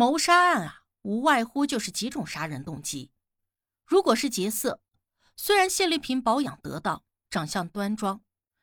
[0.00, 3.10] 谋杀案啊，无外乎就是几种杀人动机。
[3.84, 4.80] 如果是劫色，
[5.36, 8.22] 虽然谢丽萍保养得当，长相端庄，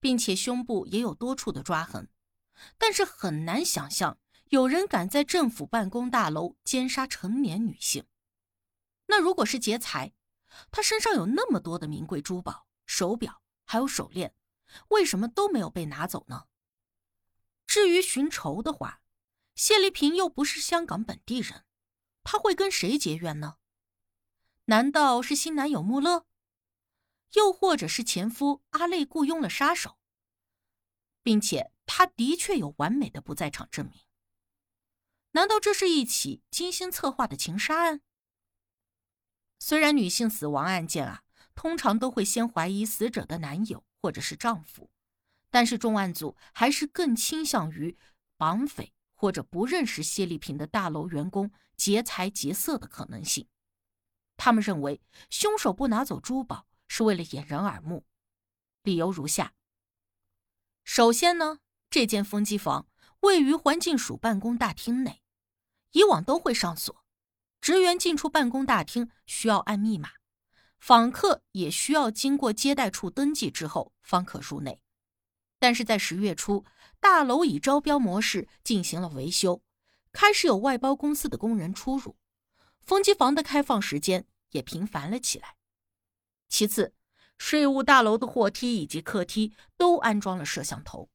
[0.00, 2.08] 并且胸部也有多处的抓痕，
[2.78, 8.06] 但是很难想象有人敢在政府办公大楼奸杀成年女性。
[9.08, 10.14] 那如果是劫财，
[10.70, 14.34] 她身上有那么多的名贵珠宝、手表，还有手链，
[14.88, 16.46] 为什么都没有被拿走呢？
[17.66, 19.02] 至于寻仇的话，
[19.58, 21.64] 谢丽萍又不是香港本地人，
[22.22, 23.56] 她会跟谁结怨呢？
[24.66, 26.26] 难道是新男友穆勒，
[27.32, 29.98] 又或者是前夫阿累雇佣了杀手，
[31.24, 34.02] 并且他的确有完美的不在场证明？
[35.32, 38.00] 难道这是一起精心策划的情杀案？
[39.58, 41.24] 虽然女性死亡案件啊，
[41.56, 44.92] 通常都会先怀疑死者的男友或者是丈夫，
[45.50, 47.98] 但是重案组还是更倾向于
[48.36, 53.48] 绑匪或者不认识谢丽萍的大楼员工劫财劫色的可能性。
[54.36, 58.06] 他们认为凶手不拿走珠宝是为了掩人耳目，
[58.84, 59.54] 理由如下：
[60.84, 61.58] 首先呢，
[61.90, 62.86] 这间风机房
[63.20, 65.20] 位于环境署办公大厅内，
[65.90, 67.04] 以往都会上锁，
[67.60, 70.10] 职员进出办公大厅需要按密码，
[70.78, 74.80] 访客也需要经过接待处登记之后方可入内。
[75.58, 76.64] 但是在十月初，
[77.00, 79.62] 大楼以招标模式进行了维修，
[80.12, 82.16] 开始有外包公司的工人出入。
[82.80, 85.56] 风机房的开放时间也频繁了起来。
[86.48, 86.94] 其次，
[87.36, 91.10] 税务大楼的货梯以及客梯都安装了摄像头。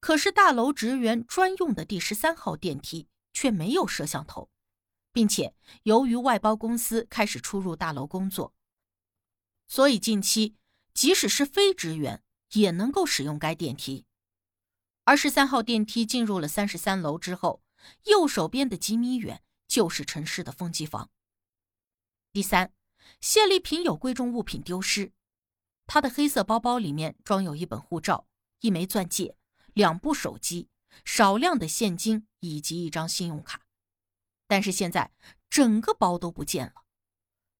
[0.00, 4.48] 可是，大楼职员专用的第十三号电梯却没有摄像头，
[5.12, 8.54] 并且由于外包公司开始出入大楼工作，
[9.66, 10.56] 所以近期
[10.94, 14.06] 即使是非职员也能够使用该电梯。
[15.08, 17.62] 而十三号电梯进入了三十三楼之后，
[18.04, 19.42] 右手边的几米远。
[19.66, 21.10] 就是陈氏的风机房。
[22.32, 22.72] 第三，
[23.20, 25.12] 谢丽萍有贵重物品丢失，
[25.86, 28.26] 她的黑色包包里面装有一本护照、
[28.60, 29.36] 一枚钻戒、
[29.74, 30.70] 两部手机、
[31.04, 33.60] 少量的现金以及一张信用卡。
[34.46, 35.12] 但是现在
[35.50, 36.84] 整个包都不见了。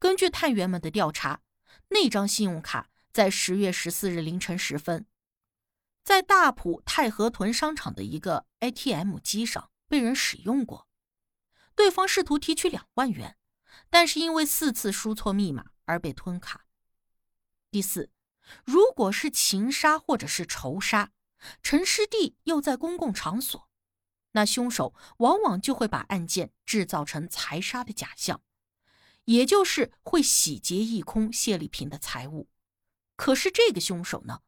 [0.00, 1.42] 根据探员们的调查，
[1.90, 5.06] 那张信用卡在十月十四日凌晨时分，
[6.02, 10.88] 在大埔太和屯商场的一个 ATM 机上被人使用过。
[11.74, 13.36] 对方试图提取两万元，
[13.88, 16.66] 但是因为四次输错密码而被吞卡。
[17.70, 18.10] 第四，
[18.64, 21.12] 如果是情杀或者是仇杀，
[21.62, 23.68] 陈师弟又在公共场所，
[24.32, 28.42] 那凶手往往就会把案件制造成财杀的假象，
[29.24, 32.48] 也就是会洗劫一空谢丽萍的财物。
[33.16, 34.40] 可是这个凶手呢，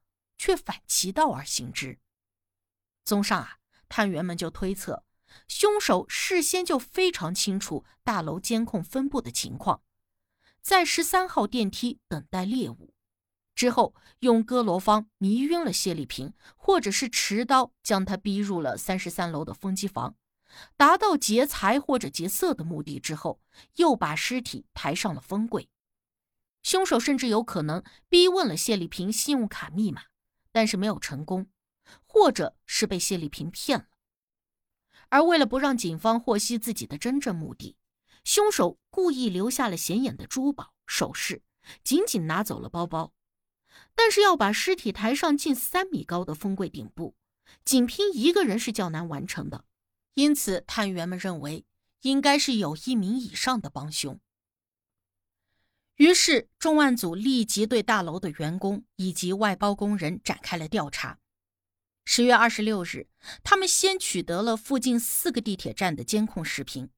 [0.44, 1.98] 却反其道而行之。
[3.02, 3.56] 综上啊，
[3.88, 5.02] 探员们就推测。
[5.48, 9.80] 凶手事先就非常清楚大楼监控分布的情况，
[10.60, 12.92] 在十三号电梯等待猎物，
[13.54, 20.14] 之后用哥罗芳迷晕了谢丽萍，或者是持刀将她逼入了三十三楼的风机房，
[20.76, 23.40] 达到劫财或者劫色的目的之后，
[23.76, 25.70] 又把尸体抬上了风柜。
[26.62, 30.02] 凶手甚至有可能逼问了谢丽萍信用卡密码，
[30.54, 31.48] 但是没有成功，
[32.06, 33.86] 或者是被谢丽萍骗了。
[35.08, 37.76] 而为了不让警方获悉自己的真正目的，
[38.22, 41.42] 凶手故意留下了显眼的珠宝首饰，
[41.82, 43.12] 仅仅拿走了包包。
[43.96, 47.16] 但是要把尸体抬上近三米高的风柜顶部，
[47.64, 49.64] 仅凭一个人是较难完成的。
[50.14, 51.66] 因此，探员们认为
[52.02, 54.20] 应该是有一名以上的帮凶。
[55.96, 61.18] 于是，重案组立即对大楼的员工以及外包工人展开了调查。
[62.04, 63.06] 十月二十六日，
[63.42, 66.90] 他们先取得了附近四个地铁站的监控视频，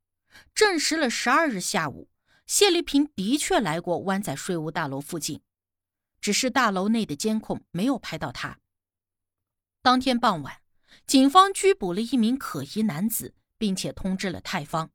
[0.54, 2.08] 证实了十二日下午
[2.46, 5.42] 谢丽萍的确来过湾仔税务大楼附近，
[6.20, 8.58] 只是大楼内的监控没有拍到她。
[9.82, 10.62] 当天傍晚，
[11.06, 14.90] 警方拘捕了一名可疑男子，并且通知了泰方，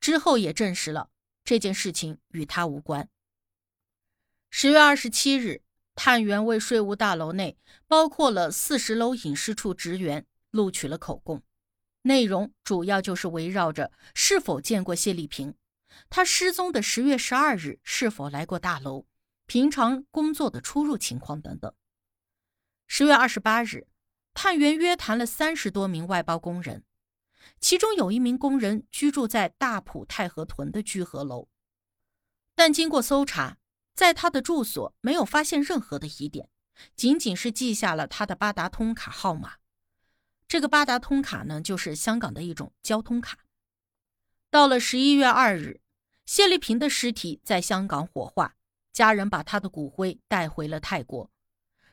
[0.00, 1.08] 之后也证实了
[1.46, 3.08] 这件事情与他无关。
[4.50, 5.62] 十月二十七日。
[5.98, 7.56] 探员为税务大楼内
[7.86, 11.42] 包括了四十楼影视处职员录取了口供，
[12.02, 15.54] 内容主要就是围绕着是否见过谢丽萍，
[16.10, 19.06] 她失踪的十月十二日是否来过大楼，
[19.46, 21.72] 平常工作的出入情况等等。
[22.86, 23.86] 十月二十八日，
[24.34, 26.84] 探员约谈了三十多名外包工人，
[27.60, 31.48] 其中有一名工人居住在大埔太和屯的居合楼，
[32.54, 33.58] 但经过搜查。
[33.94, 36.50] 在他的住所没有发现任何的疑点，
[36.94, 39.54] 仅仅是记下了他的八达通卡号码。
[40.46, 43.38] 这个八达通卡呢，就是香港的一种交通卡。
[44.50, 45.80] 到了十一月二日，
[46.26, 48.54] 谢丽萍的尸体在香港火化，
[48.92, 51.30] 家人把她的骨灰带回了泰国。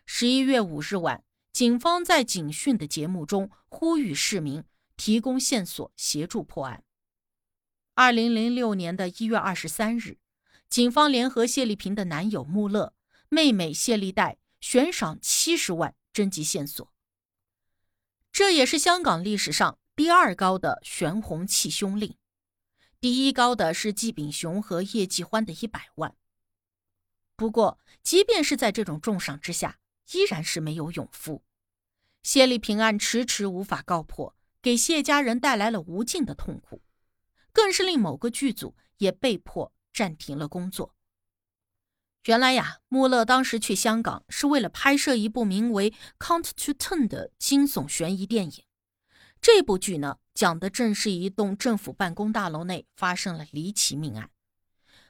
[0.05, 1.23] 十一月五日晚，
[1.53, 4.61] 警方在警讯的节目中呼吁市民
[4.95, 6.83] 提供线索，协助破案。
[7.95, 10.17] 二零零六年的一月二十三日，
[10.69, 12.93] 警方联合谢丽萍的男友穆勒、
[13.29, 16.91] 妹妹谢丽黛，悬赏七十万征集线索。
[18.31, 22.17] 这也是香港历史上第二高的悬红弃凶令，
[22.99, 26.15] 第一高的是季炳雄和叶继欢的一百万。
[27.35, 29.79] 不过，即便是在这种重赏之下，
[30.13, 31.43] 依然是没有勇夫。
[32.23, 36.81] 谢丽萍案迟迟无法告破，给谢家人带来了无尽的痛苦。
[37.51, 40.95] 更是令某个剧组也被迫暂停了工作。
[42.25, 48.63] 原来呀，穆勒当时去香港是为了拍摄一部名为《Count to Ten》的惊悚悬疑电影。
[49.39, 54.31] 这部剧呢，讲的正是一栋政府办公大楼内发生了离奇命案，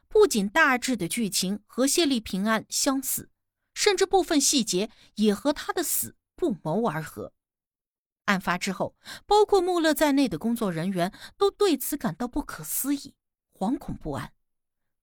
[0.10, 3.30] 不仅大致的剧情和谢丽萍案相似，
[3.76, 7.32] 甚至部分细节也和他的死不谋而合。
[8.26, 13.16] 案发之后，包括穆勒在内的工作人员都对此感到不可思议、
[13.52, 14.34] 惶恐不安，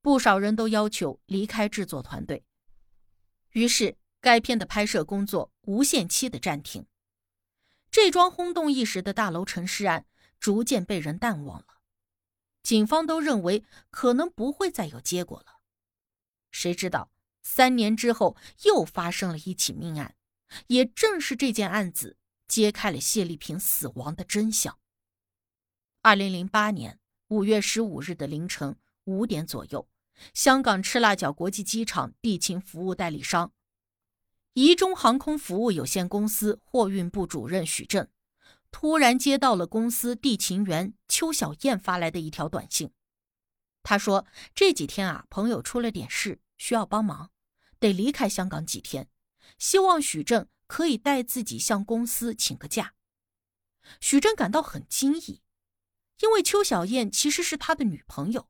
[0.00, 2.44] 不少人都要求离开制作团队。
[3.50, 6.86] 于是，该片的拍摄工作无限期的暂停。
[7.90, 10.06] 这桩轰动一时的大楼沉尸案
[10.38, 11.66] 逐渐被人淡忘了，
[12.62, 15.60] 警方都认为可能不会再有结果了。
[16.50, 17.10] 谁知道，
[17.42, 20.14] 三年之后又发生了一起命案，
[20.68, 22.16] 也正是这件案子。
[22.50, 24.76] 揭开了谢丽萍死亡的真相。
[26.02, 26.98] 二零零八年
[27.28, 29.88] 五月十五日的凌晨五点左右，
[30.34, 33.52] 香港赤腊角国际机场地勤服务代理商
[34.54, 38.08] 怡中航空服务有限公司货运部主任许正，
[38.72, 42.90] 突然接到了公司地勤员邱小燕发来的一条短信。
[43.84, 44.26] 他说
[44.56, 47.30] 这几天啊，朋友出了点事，需要帮忙，
[47.78, 49.08] 得离开香港几天，
[49.56, 50.48] 希望许正。
[50.70, 52.94] 可以带自己向公司请个假。
[54.00, 55.42] 许真感到很惊异，
[56.20, 58.48] 因为邱小燕其实是他的女朋友，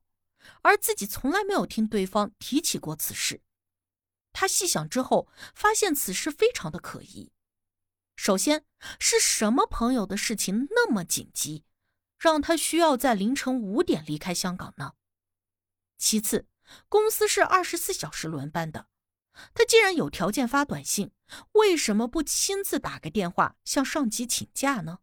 [0.61, 3.41] 而自己从来没有听对方提起过此事。
[4.31, 7.31] 他细想之后，发现此事非常的可疑。
[8.15, 8.65] 首先
[8.99, 11.65] 是什么朋友的事情那么紧急，
[12.19, 14.93] 让他需要在凌晨五点离开香港呢？
[15.97, 16.47] 其次，
[16.87, 18.90] 公司是二十四小时轮班的。
[19.53, 21.11] 他既然有条件发短信，
[21.53, 24.99] 为什么不亲自打个电话向上级请假呢？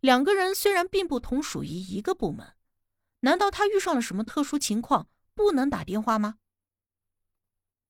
[0.00, 2.54] 两个人虽然并不同属于一个部门，
[3.20, 6.38] 难道他遇上了什么特殊情况不能打电话吗？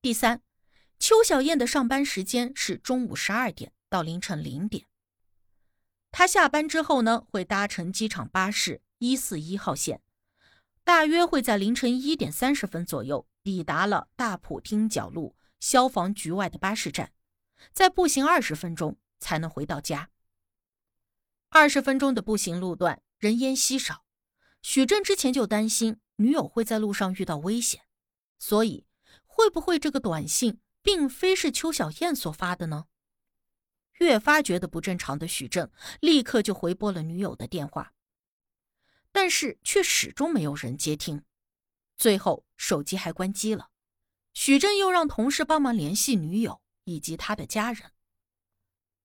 [0.01, 0.43] 第三，
[0.99, 4.87] 邱小燕的上班时间是中午十二点到凌晨零点，
[6.11, 10.03] 她下班之后呢会搭乘机场巴士一四一号线，
[10.83, 15.37] 大约会在凌晨一点三十分左右抵达了大埔汀角路。
[15.63, 17.13] 消防局外的巴士站，
[17.73, 20.11] 再步行二十分钟才能回到家。
[21.51, 24.05] 二十分钟的步行路段，人烟稀少。
[24.61, 27.83] 许正之前就担心女友会在路上遇到危险，
[28.41, 28.89] 所以
[29.25, 32.87] 会不会这个短信并非是邱小燕所发的呢？
[34.01, 35.71] 越发觉得不正常的许正，
[36.01, 37.95] 立刻就回拨了女友的电话，
[39.13, 41.23] 但是却始终没有人接听，
[41.97, 43.69] 最后手机还关机了。
[44.33, 47.93] 许振又让同事帮忙联系女友以及他的家人。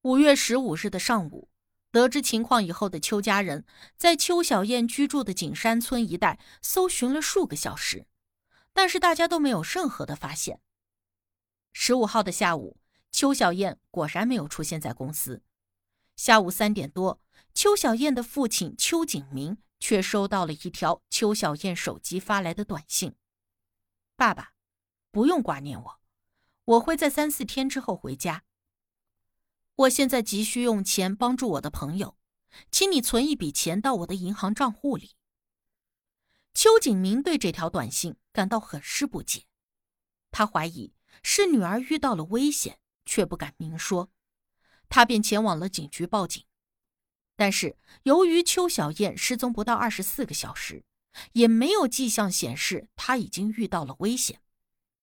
[0.04, 1.50] 五月十五日的上午，
[1.92, 3.66] 得知情况以后的邱家人
[3.98, 8.06] 在邱小燕居住的景山村一带搜寻了数个小时，
[8.72, 10.62] 但是大家都没有任何的发现。
[11.74, 12.78] 十五号的下午，
[13.12, 15.44] 邱小燕果然没有出现在公司。
[16.16, 17.22] 下午三点多，
[17.54, 23.16] 邱小燕的父亲邱景明却收到了一条邱小燕手机发来的短信
[24.16, 24.54] ：“爸爸。”
[25.18, 26.00] 不用挂念我，
[26.64, 28.44] 我会在三四天之后回家。
[29.74, 32.16] 我现在急需用钱帮助我的朋友，
[32.70, 35.16] 请你存一笔钱到我的银行账户里。
[36.54, 39.46] 邱景明对这条短信感到很是不解，
[40.30, 40.94] 他怀疑
[41.24, 44.12] 是女儿遇到了危险，却不敢明说，
[44.88, 46.46] 他便前往了警局报警。
[47.36, 50.86] 但是由于邱小燕失踪不到二十四个小时，
[51.32, 54.40] 也没有迹象显示她已经遇到了危险。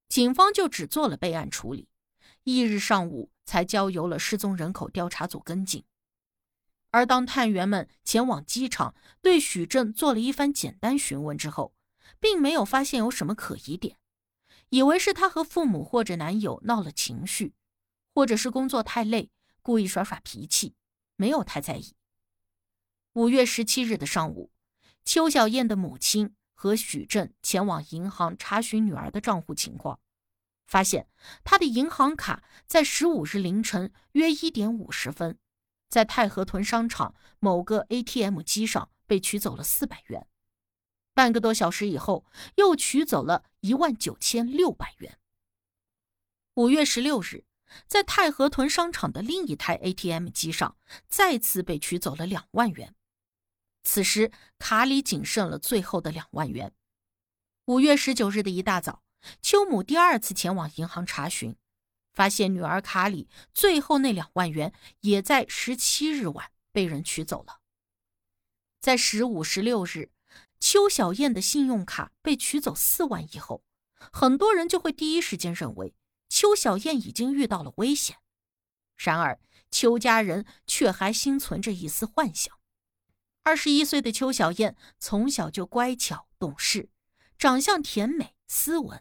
[0.09, 1.89] 警方就只做了备案处理，
[2.45, 5.85] 翌日上午才交由了失踪人口调查组跟进。
[6.91, 11.75] 而当探员们前往机场对许正做了一番简单询问之后，
[12.21, 13.99] 并没有发现有什么可疑点，
[14.69, 17.55] 以为是他和父母或者男友闹了情绪，
[18.15, 19.31] 或者是工作太累
[19.61, 20.77] 故意耍耍脾气，
[21.17, 21.97] 没有太在意。
[23.15, 24.53] 五月十七日的上午，
[25.05, 30.01] 邱小燕的母亲和许振前往银行查询女儿的账户情况，
[30.67, 31.09] 发现
[31.45, 35.39] 她的银行卡在十五日凌晨约一点五十分，
[35.91, 40.27] 在太和屯商场某个 ATM 机上被取走了四百元。
[41.13, 42.25] 半个多小时以后，
[42.57, 45.19] 又取走了一万九千六百元。
[46.55, 47.45] 五月十六日，
[47.87, 52.95] 在太和屯商场的另一台 ATM 机上，再次被取走了两万元。
[53.85, 56.73] 此时卡里仅剩了最后的两万元。
[57.67, 59.05] 五月十九日的一大早，
[59.41, 61.57] 邱母第二次前往银行查询，
[62.13, 67.61] 发现女儿卡里最后那两万元也在十七日晚被人取走了。
[68.81, 70.11] 在十五、十六日。
[70.61, 73.63] 邱小燕的信用卡被取走四万以后，
[74.11, 75.95] 很多人就会第一时间认为
[76.31, 78.17] 邱小燕已经遇到了危险。
[78.97, 79.39] 然而，
[79.71, 82.59] 邱家人却还心存着一丝幻想。
[83.45, 86.91] 二十一岁的邱小燕从小就乖巧懂事，
[87.39, 89.01] 长相甜美斯文，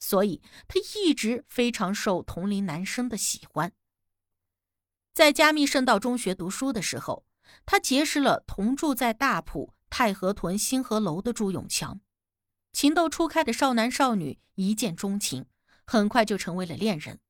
[0.00, 3.72] 所以她一直非常受同龄男生的喜欢。
[5.14, 7.24] 在加密圣道中学读书的时候，
[7.64, 9.76] 她结识了同住在大埔。
[9.88, 12.00] 太和屯星河楼的朱永强，
[12.72, 15.46] 情窦初开的少男少女一见钟情，
[15.86, 17.20] 很快就成为了恋人。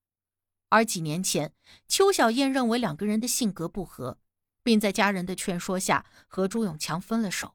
[0.70, 1.52] 而几年前，
[1.86, 4.18] 邱小燕认为两个人的性格不合，
[4.66, 7.54] 并在家人的劝说下和朱永强分了手。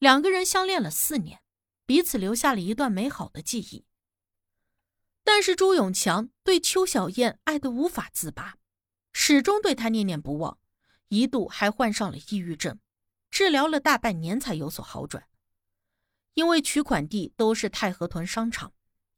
[0.00, 1.40] 两个人相恋了四年，
[1.86, 3.84] 彼此留下了一段美好的记忆。
[5.22, 8.56] 但是朱永强对邱小燕爱得无法自拔，
[9.12, 10.58] 始终对她念念不忘，
[11.10, 12.80] 一度还患上了抑郁症。
[13.30, 15.28] 治疗了大半年才有所好转，
[16.34, 18.72] 因为取款地都是太和屯商场，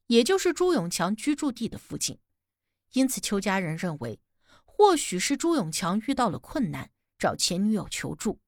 [0.05, 2.19] 也就是朱永强居住地的附近，
[2.91, 4.19] 因此邱家人认为，
[4.63, 8.39] 或许是朱永强遇到了困难，找前女友求助。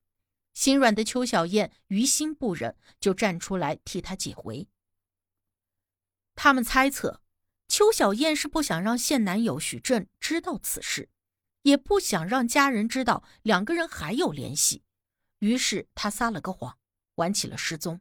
[0.54, 4.68] 心软的邱小燕于心不忍，就站出来替他解围。
[6.34, 7.22] 他们猜测，
[7.68, 11.08] 邱小燕是不想让现男友许振知道此事，
[11.62, 14.82] 也不想让家人知道两个人还有联系。
[15.38, 16.78] 于是他撒了个谎，
[17.14, 18.00] 玩起了失踪。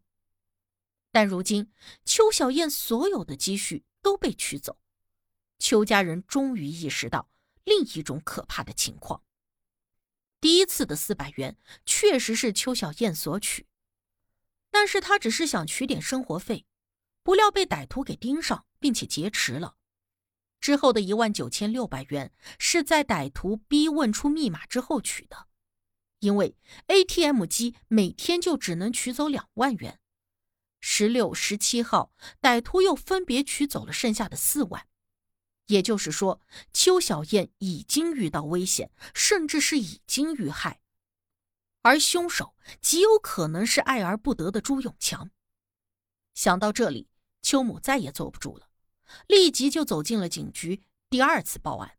[1.12, 1.72] 但如今
[2.06, 4.78] 邱小燕所有的积蓄都被取走，
[5.60, 7.30] 邱家人终于意识到
[7.64, 9.24] 另一种可怕的情况。
[10.42, 11.56] 第一次的四百元
[11.86, 13.68] 确实是邱小燕所取，
[14.72, 16.66] 但是他只是想取点生活费，
[17.22, 19.76] 不料被歹徒给盯上，并且劫持了。
[20.60, 25.48] 之后的一万九千六百元是在歹徒逼问出密码之后取的。
[26.20, 26.56] 因为
[26.86, 30.00] ATM 机每天就只能取走两万元，
[30.80, 34.88] 十六、十七号歹徒又分别取走了剩下的四万，
[35.68, 36.42] 也就是说，
[36.74, 40.82] 邱小燕已经遇到危险，甚至是已经遇害，
[41.82, 45.32] 而凶手极有可能是爱而不得的朱永强。
[46.34, 47.08] 想到这里，
[47.42, 48.70] 邱母再也坐不住了，
[49.28, 51.98] 立即就走进了警局，第二次报案。